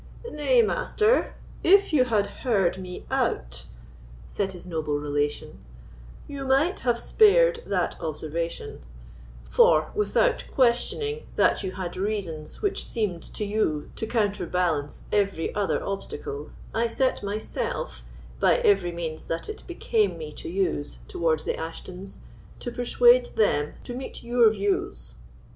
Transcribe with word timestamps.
"Nay, 0.31 0.63
Master, 0.63 1.35
if 1.63 1.93
you 1.93 2.05
had 2.05 2.25
heard 2.41 2.79
me 2.79 3.05
out," 3.11 3.65
said 4.27 4.51
his 4.53 4.65
noble 4.65 4.97
relation, 4.99 5.63
"you 6.27 6.43
might 6.43 6.79
have 6.79 6.99
spared 6.99 7.59
that 7.67 8.01
observation; 8.01 8.79
for, 9.47 9.91
without 9.93 10.45
questioning 10.55 11.27
that 11.35 11.61
you 11.61 11.73
had 11.73 11.95
reasons 11.97 12.63
which 12.63 12.83
seemed 12.83 13.21
to 13.21 13.45
you 13.45 13.91
to 13.95 14.07
counterbalance 14.07 15.03
every 15.11 15.53
other 15.53 15.83
obstacle, 15.85 16.49
I 16.73 16.87
set 16.87 17.21
myself, 17.21 18.01
by 18.39 18.55
every 18.57 18.91
means 18.91 19.27
that 19.27 19.47
it 19.47 19.61
became 19.67 20.17
me 20.17 20.31
to 20.33 20.49
use 20.49 20.97
towards 21.07 21.43
the 21.43 21.59
Ashtons, 21.59 22.17
to 22.61 22.71
persuade 22.71 23.27
them 23.35 23.73
to 23.83 23.93
meet 23.93 24.23
your 24.23 24.49
views." 24.49 25.13